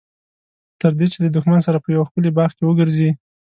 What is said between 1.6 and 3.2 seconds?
سره په یوه ښکلي باغ کې وګرځي.